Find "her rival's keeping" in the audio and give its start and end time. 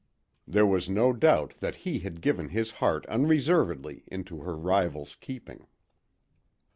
4.41-5.67